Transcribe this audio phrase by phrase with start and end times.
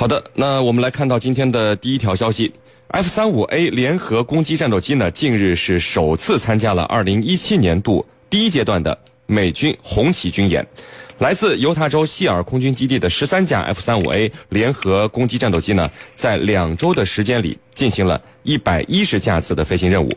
[0.00, 2.50] 好的，那我们来看到今天的第一条消息
[2.88, 10.66] ，F 三五 A 联合攻击战斗机呢，近日是首次参加了二零一七年度第一阶段的美军红旗军演。
[11.18, 20.10] 来自犹他州希尔空军基地的十三架 F 三五 A 联合攻击战斗机呢，在两周的时间里进行了一百一十架次的飞行任务。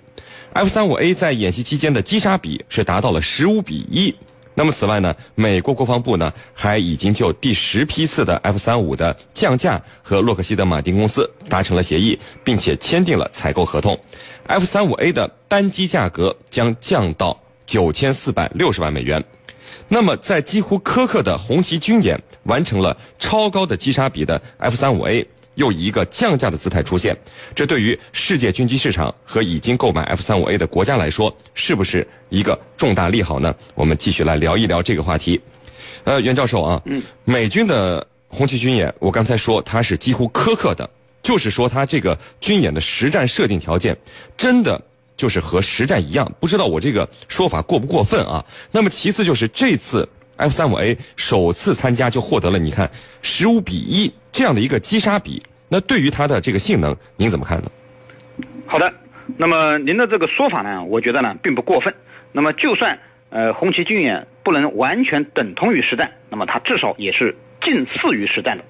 [0.54, 4.16] F 三五 A 在演习期间的击杀比是达到了十五比一。
[4.56, 14.00] 那么此外呢，美国国防部呢还已经就第十批次的 F 三五的降价和洛克希德马丁公司达成了协议，并且签订了采购合同。
[14.46, 19.24] F 三五 A 的单机价格将降到九千四百六十万美元。
[19.88, 27.18] 那么，在几乎苛刻的红旗军演完成了超高的击杀比的 F 三五 A，又以一个降价的姿态出现，
[27.54, 33.54] 这对于世界军机市场和已经购买 F 三五 A 的国家来说，是不是一个重大利好呢？
[33.76, 35.40] 我们继续来聊一聊这个话题。
[36.04, 40.90] 呃，袁教授啊，嗯，美军的红旗军演，我刚才说它是几乎苛刻的，
[41.22, 43.98] 就是说它这个军演的实战设定条件
[44.38, 44.82] 真的。
[45.16, 48.44] 就是和实战一样，不知道我这个说法过不过分啊？
[48.72, 50.10] 那么其次就是这次
[50.44, 52.92] F 三五 A 首次参加就获得了，你看
[53.22, 57.72] 十五比一这样的一个击杀比，那对于它的这个性能，您怎么看呢？
[58.66, 58.94] 好的，
[59.38, 61.94] 那么您的这个说法呢，我觉得呢并不过分。
[62.34, 63.00] 那么就算
[63.30, 68.66] 呃红旗军演不能完全等同于实战，那么它至少也是近似于实战的。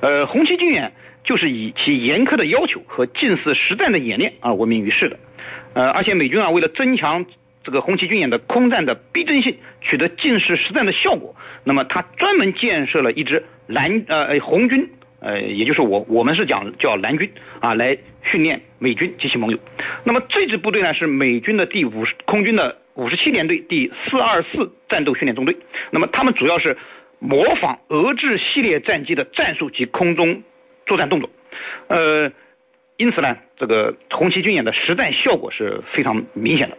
[0.00, 0.92] 呃，红旗军演
[1.24, 5.18] 就是以其严苛的要求和近似实战的演练而闻名于世的。
[5.72, 7.26] 呃，而且美军啊，为了增强
[7.66, 17.28] 这个红旗军演的空战的逼真性，取得近似实战的效果，那么他专门建设了一支蓝呃红军，呃，也就是我我们是讲叫蓝军
[17.58, 19.58] 啊，来训练美军及其盟友。
[20.04, 25.56] 那么这支部队呢，是美军的第五十空军的五十七联队第四二四战斗训练中队。
[25.90, 26.78] 那么他们主要是
[27.18, 30.44] 模仿俄制系列战机的战术及空中
[30.86, 31.28] 作战动作，
[31.88, 32.30] 呃。
[32.96, 36.78] 因此呢，这个红旗军演的实战效果是非常明显的。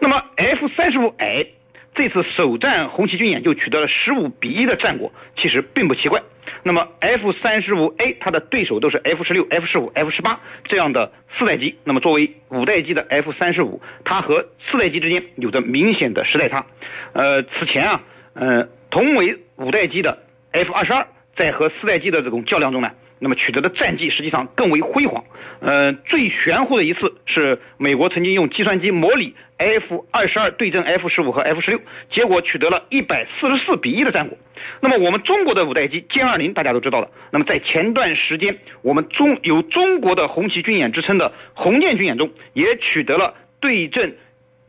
[0.00, 1.54] 那么 F 三十五 A
[1.94, 6.22] 这次首战红旗军演就取得了十五比一的战果，其实并不奇怪。
[6.64, 11.76] 那么 F 三十五 A 它的对手都是 F 十六、F 十五、F 十八这样的四代机。
[11.84, 16.66] 那么作为五代机的 F 三十五，它和四代机之间有着明显的时代差。
[17.12, 18.02] 呃，此前啊，
[18.34, 21.06] 呃，同为五代机的 F 二十二
[21.36, 22.90] 在和四代机的这种较量中呢。
[23.24, 25.22] 那么取得的战绩实际上更为辉煌，
[25.60, 34.36] 呃，最玄乎的一次是美国曾经用计算机模拟 F 二十二对阵 F 十五和 F 十六，结果取得了一百四十四比一的战果。
[34.80, 44.16] 那么我们中国的五代机歼二零大家都知道了，那么在前段时间我们中有中国的红旗军演之称的红箭军演中，也取得了对阵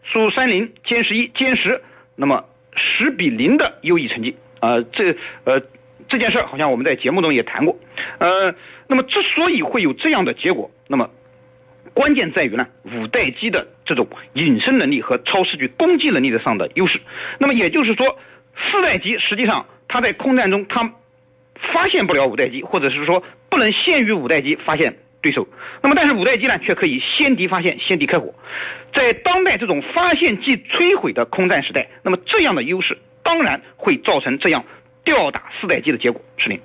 [0.04, 1.82] 苏三零歼十一歼十，
[2.16, 2.46] 那么
[2.76, 5.64] 十比零的优异成绩啊，这呃。
[6.14, 7.76] 这件事儿好像我们在节目中也谈过，
[8.20, 8.54] 呃，
[8.86, 11.10] 那么之所以会有这样的结果，那么
[11.96, 17.00] 关键在于呢五代机的这种隐身能力和超视距攻击能力的上的优势。
[17.40, 18.20] 那么也就是说，
[18.56, 20.94] 四代机实际上它在空战中它
[21.74, 25.48] 发现不了五代机，或者是说不能限于五代机发现对手。
[25.82, 28.36] 那么但是五代机呢却可以先敌发现，先敌开火。
[28.94, 34.64] 在当代这种发现即摧毁的空战时代，那么这样的优势当然会造成这样。
[35.04, 36.60] 吊打四代机的结果是零。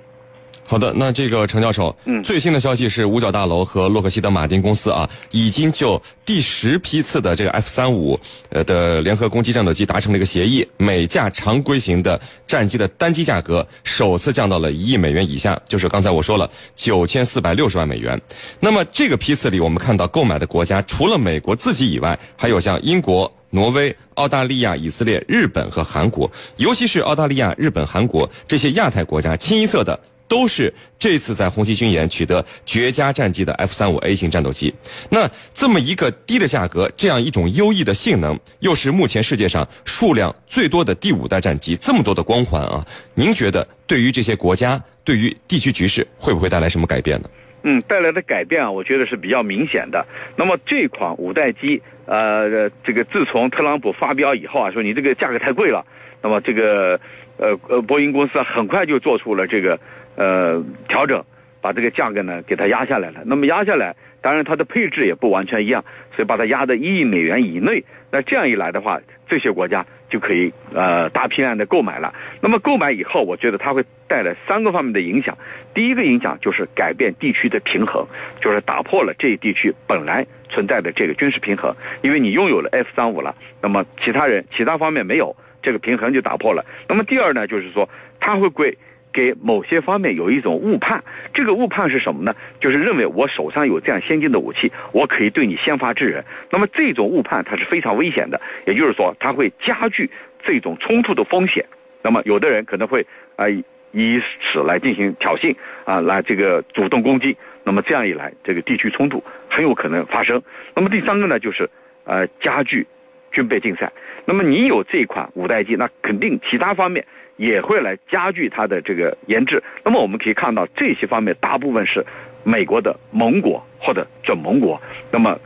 [0.65, 18.21] 好的，那这个程教授，嗯，最新的消息是五角大楼和洛克希德马丁公司啊，已经就第十批次的这个 F 三五呃的联合攻击战斗机达成了一个协议，每架常规型的战机的单机价格首次降到了一亿美元以下，就是刚才我说了九千四百六十万美元。
[18.59, 23.31] 那么这个批次里，我们看到购买的国家除了美国自己以外，还有像英国。
[23.51, 34.71] 挪威、澳大利亚、以色列、日本和韩国，尤其是澳大利亚、日本、韩国这些亚太国家，清一色的都是这次在红旗军演取得绝佳战绩的 F 三五 A 型战斗机。
[35.09, 42.85] 那这么一个低的价格，这样一种优异的性能，又是目前世界上数量最多的第五代战机，这么多的光环啊！
[43.15, 47.29] 您觉得对于这些国家，对于地区局势，会不会带来什么改变呢？
[47.63, 50.05] 嗯，带来的改变啊，我觉得是比较明显的。
[50.35, 55.85] 那么这款五代机，呃，这个自从特朗普发飙以后啊，说你这个价格太贵了，
[56.21, 56.99] 那么这个，
[57.37, 59.79] 呃呃，波音公司很快就做出了这个
[60.15, 61.23] 呃调整，
[61.61, 63.21] 把这个价格呢给它压下来了。
[63.25, 65.83] 那么压下来，当然它的配置也不完全一样，
[66.15, 67.83] 所以把它压在一亿美元以内。
[68.11, 69.85] 那这样一来的话，这些国家。
[70.09, 72.13] 就可以呃大批量的购买了。
[72.41, 75.37] 那么购买以后，我觉得它会带来三个方面的影响。
[75.73, 78.05] 第一个影响就是改变地区的平衡，
[78.41, 81.75] 就是打破了这一地区本来存在的这个军事平衡。
[82.01, 86.65] 因为你拥有了 F 三五了，那么其他人其他方面没有，这个平衡就打破了。
[86.87, 87.87] 那么第二呢，就是说
[88.19, 88.77] 它会贵
[89.11, 91.03] 给某些方面有一种误判。
[91.33, 92.35] 这个误判是什么呢？
[92.59, 96.25] 就是认为我手上有这样先进的武器，我可以对你先发制人。
[96.49, 100.09] 那么这种误判它是非常危险的，也就是说，它会加剧
[100.43, 101.65] 这种冲突的风险。
[102.01, 103.45] 那么有的人可能会啊
[103.91, 104.21] 以
[104.53, 107.35] 此来进行挑衅啊，来这个主动攻击。
[107.63, 110.41] 那么这样一来，这个地区冲突很有可能发生。
[110.73, 111.69] 那么第三个呢，就是
[112.03, 112.87] 呃加剧
[113.31, 113.91] 军备竞赛。
[114.25, 117.05] 那么你有这款五代机，那肯定其他方面
[117.37, 119.63] 也会来加剧它的这个研制。
[119.83, 122.05] 那么我们可以看到，这些方面大部分是
[122.43, 124.81] 美国的盟国或者准盟国。
[125.11, 125.39] 那么，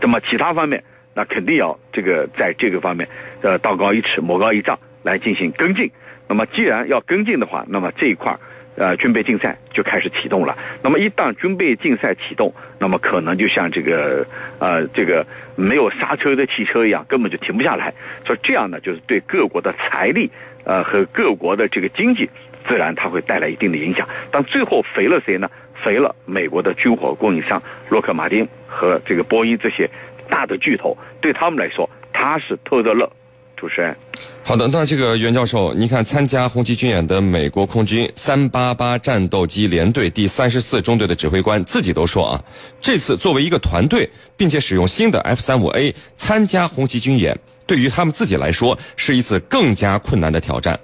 [0.00, 0.82] 那么其他方面，
[1.14, 3.08] 那肯定要这个在这个方面，
[3.42, 5.90] 呃，道高一尺，魔高一丈来进行跟进。
[6.28, 8.40] 那么既然要跟进的话，那么这一块儿
[8.76, 10.56] 呃，军备竞赛就开始启动了。
[10.82, 14.26] 那么一旦军备竞赛启动，那么可能就像这个
[14.58, 15.26] 呃，这个
[15.56, 17.92] 没有刹车的汽车一样，根本就停不下来。
[18.26, 20.30] 所以这样呢，就是对各国的财力
[20.64, 22.30] 呃和各国的这个经济，
[22.66, 24.08] 自然它会带来一定的影响。
[24.30, 25.50] 但最后肥了谁呢？
[25.84, 29.90] 肥了美国的军火供应商洛克马丁和这个波音这些
[30.30, 33.12] 大的巨头，对他们来说，他是偷的乐。
[33.62, 33.96] 主持人，
[34.42, 42.44] 好的，那这个袁教授，你看参加红旗军演的美国空军三八八战斗机联队第三十四中队的指挥官自己都说啊，
[42.80, 50.76] 这次作为一个团队，并且使用新的 F 三五 A 参加红旗军演，对于他们自己来说是一次更加困难的挑战。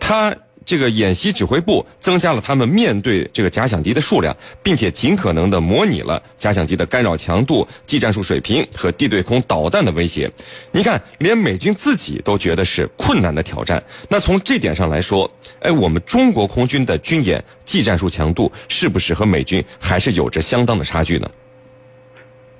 [0.00, 0.34] 他。
[0.66, 10.28] 这个演习指挥部增加了他们面对这个假想敌的数量，并且尽可能的模拟了假想敌的干扰强度、技战术水平和地对空导弹的威胁。
[10.72, 13.80] 你看，连美军自己都觉得是困难的挑战。
[14.08, 15.30] 那从这点上来说，
[15.60, 21.30] 哎，我们中国空军的军演技战术强度是不是和美军还是有着相当的差距呢？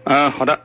[0.04, 0.60] 嗯，好的。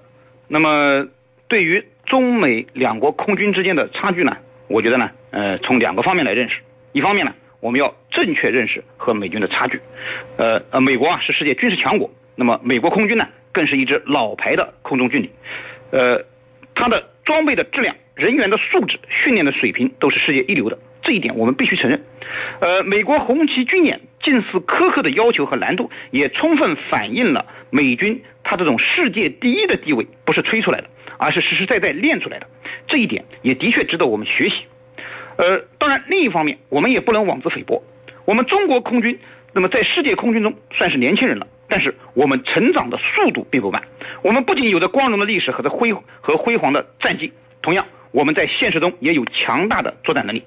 [0.47, 1.07] 那么，
[1.47, 6.57] 对于中美两国空军之间的差距呢，我觉得呢，呃，从两个方面来认识。
[6.93, 9.79] 一方面呢，我们要正确认识和美军的差距，
[10.37, 15.29] 呃呃，美国啊是世界军事强国，那么美国空军呢更是一支老牌的空中军旅，
[15.91, 16.25] 呃，
[16.75, 22.03] 它的装备的质量、人员的素质、训练的水平都是世界一流的，这一点我们必须承认。
[22.59, 32.47] 呃，美国红旗军演近似苛刻的要求和难度，也充分反映了美军它这种世界第一的地位不是吹出来的，而是实实在在练出来的，
[32.87, 34.55] 这一点也的确值得我们学习。
[35.37, 37.83] 呃，当然，另一方面，我们也不能妄自菲薄。
[38.25, 39.17] 我们中国空军，
[39.53, 43.81] 那么在世界空军中算是年轻人了，但是我们成长的速度并不慢。
[44.21, 50.43] 我们不仅有着光荣的历史和辉和辉煌的战绩，同样，我们在现实中也有强大的作战能力。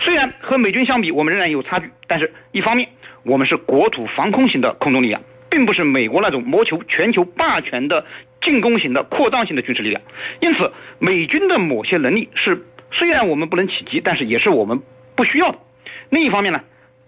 [0.00, 2.88] 虽然和美军相比，我们仍然有差距，但是一方面，
[3.24, 5.20] 我们是国土防空型的空中力量，
[5.50, 8.06] 并不是美国那种谋求全球霸权的
[8.40, 10.00] 进攻型的扩张型的军事力量。
[10.40, 12.64] 因此，美军的某些能力是。
[12.90, 14.80] 虽然我们不能企及，但是也是我们
[15.14, 15.58] 不需要的。
[16.10, 16.62] 另一方面呢，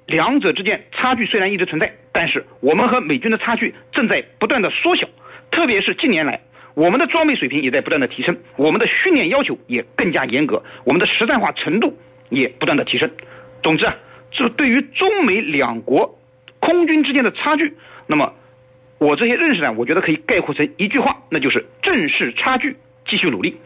[0.06, 5.08] 两者之间差距虽然一直存在，但是我们和美军的差距正在不断的缩小。
[5.50, 6.42] 特别是近年来，
[6.74, 11.98] 我们的装备水平也在不断的提升，我们的训练要求也更加严格，我们的实战化程度
[12.28, 13.10] 也不断的提升。
[13.62, 13.96] 总之啊，
[14.30, 16.18] 这对于中美两国
[16.60, 17.74] 空军之间的差距，
[18.06, 18.34] 那么
[18.98, 22.76] 我这些认识呢，我觉得可以概括成一句话，那就是正视差距。
[23.10, 23.56] 继续努力，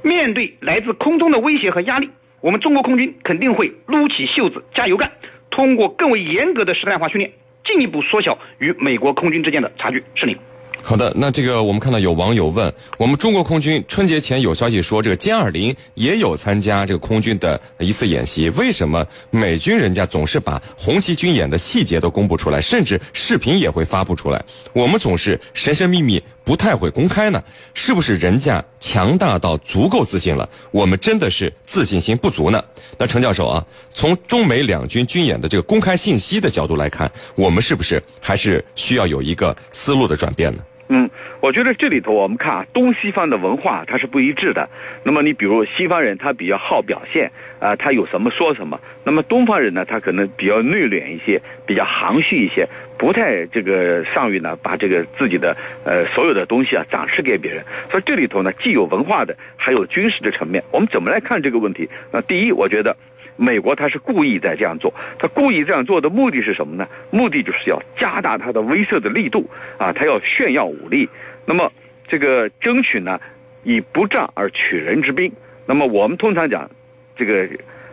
[0.00, 2.08] 面对来自空中的威胁和压力，
[2.40, 5.10] 我们中国空军肯定会撸起袖子加油干，
[5.50, 7.32] 通过更为严格的实战化训练，
[7.64, 10.04] 进一步缩小与美国空军之间的差距。
[10.14, 10.36] 是你。
[10.84, 27.42] 好的，那这个我们看到有网友问，我们中国空军春节前有消息说，这个歼二零也有参加这个空军的一次演习，为什么美军人家总是把红旗军演的细节都公布出来，甚至视频也会发布出来，我们总是神神秘秘，不太会公开呢？
[27.72, 32.62] 是不是人家强大到足够自信了，我们真的是自信心不足呢？
[32.98, 40.62] 那程教授啊，从中美两军军演的这个公开信息的角度来看，我们是不是还是需要有一个思路的转变呢？
[40.94, 41.08] 嗯，
[41.40, 44.68] 我觉得这里头我们看啊，东西方的文化它是不一致的。
[45.04, 48.78] 那么你比如西方人他比较好表现啊，他有什么说什么。
[49.02, 52.68] 那么东方人呢，他可能比较内敛一些，比较含蓄一些，
[52.98, 55.56] 不太这个善于呢把这个自己的
[55.86, 57.64] 呃所有的东西啊展示给别人。
[57.90, 60.62] 所以这里头呢，既有文化的，还有军事的层面。
[60.70, 61.88] 我们怎么来看这个问题？
[62.12, 62.94] 那第一，我觉得。
[63.36, 66.86] 美国他是故意在这样做，他故意这样做的目的是什么呢？
[67.10, 69.48] 目的就是要加大他的威慑的力度
[69.78, 71.08] 啊，他要炫耀武力。
[71.46, 71.72] 那么
[72.06, 73.20] 这个争取呢，
[73.64, 75.32] 以不战而取人之兵。
[75.66, 76.70] 那么我们通常讲
[77.16, 77.48] 这个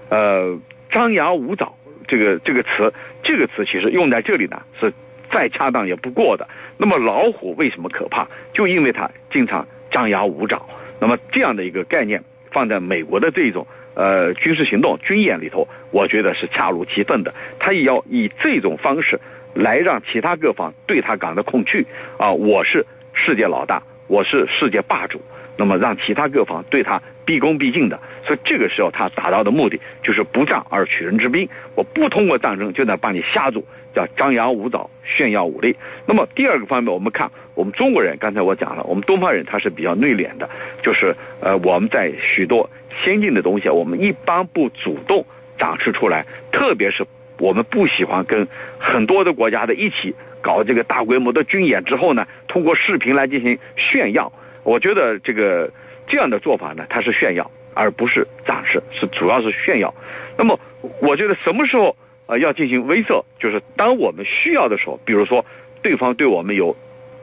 [0.09, 0.59] 呃
[0.91, 1.73] 张牙舞爪
[2.07, 2.93] 这个这个词，
[3.23, 4.93] 这个词其实用在这里呢是
[5.31, 6.47] 再恰当也不过的。
[6.77, 8.27] 那么老虎为什么可怕？
[8.53, 10.63] 就因为它经常张牙舞爪。
[10.99, 13.65] 那么这样的一个概念放在美国的这种。
[13.99, 17.33] 呃军事行动、军演里头，我觉得是恰如其分的。
[17.59, 19.19] 他也要以这种方式
[19.53, 21.85] 来让其他各方对他感到恐惧
[22.17, 22.31] 啊！
[22.31, 25.21] 我是世界老大，我是世界霸主，
[25.57, 27.99] 那么让其他各方对他毕恭毕敬的。
[28.25, 35.75] 所以这个时候他达到的目的就是不战而取人之兵，我不通过战争就能把你吓住，叫张牙舞爪、炫耀武力。
[36.05, 37.29] 那么第二个方面，我们看
[37.59, 40.49] 我们中国人，刚才我讲了，我们东方人他是比较内敛的，
[40.81, 42.69] 就是呃我们在许多
[43.03, 45.25] 先进的东西，我们一般不主动
[45.57, 47.05] 展示出来，特别是
[47.37, 48.47] 我们不喜欢跟
[48.77, 54.31] 很多的国家的一起搞这个大规模的军演之后呢，通过视频来进行炫耀。
[54.63, 55.69] 我觉得这个
[56.07, 57.51] 这样的做法呢，它是炫耀。
[57.75, 59.93] 而不是展示，是主要是炫耀。
[60.37, 60.59] 那么，
[61.01, 65.45] 我觉得什么时候呃要进行威慑，就是当我们需要的时候，比如说
[65.81, 66.75] 对方对我们有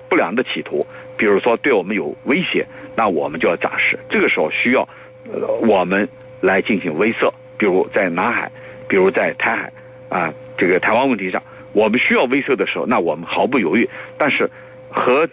[0.08, 0.86] 不良的企图，
[1.16, 3.98] 比如说对我们有威胁，那我们就要展示。
[4.08, 4.88] 这个时候需要
[5.32, 6.08] 呃我们
[6.40, 8.50] 来进行威慑，比如在南海，
[8.88, 9.72] 比如在台海
[10.08, 13.88] 啊这个台湾问题上，我们需要威慑的时候，那我们毫不犹豫。
[14.18, 14.50] 但是
[14.90, 15.28] 和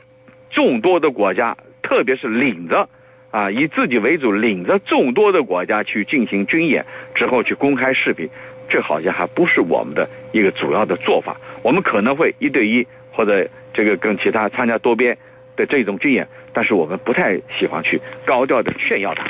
[0.49, 2.89] 众多的国家，特别是领着。
[3.31, 8.29] 啊，以自己为主，领着众多的国家去进行军演之后去公开视频，
[8.69, 11.41] 这好像还不是我们的一个主要的做法。
[11.63, 15.17] 我们可能会一对一或者这个跟其他参加多边
[15.55, 19.25] 的这种军演，但是我们不太喜欢去高调的炫耀它。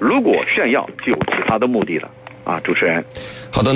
[0.00, 2.10] 如果炫耀，就有其他的目的了。
[2.44, 3.04] 啊，主持人，
[3.52, 3.74] 好的。